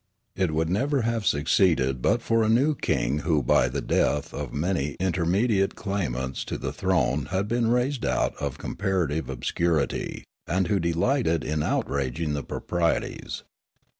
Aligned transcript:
It 0.35 0.49
would 0.51 0.67
never 0.67 1.03
have 1.03 1.27
succeeded 1.27 2.01
but 2.01 2.23
for 2.23 2.41
a 2.41 2.49
new 2.49 2.73
king 2.73 3.19
who 3.19 3.43
by 3.43 3.69
the 3.69 3.83
death 3.83 4.33
of 4.33 4.51
many 4.51 4.95
intermediate 4.99 5.75
claimants 5.75 6.43
to 6.45 6.57
the 6.57 6.73
throne 6.73 7.25
had 7.27 7.47
been 7.47 7.67
raised 7.69 8.03
out 8.03 8.35
of 8.37 8.57
comparative 8.57 9.29
ob 9.29 9.43
.scurity, 9.43 10.23
and 10.47 10.65
who 10.69 10.79
delighted 10.79 11.43
in 11.43 11.61
outraging 11.61 12.33
the 12.33 12.41
proprieties. 12.41 13.43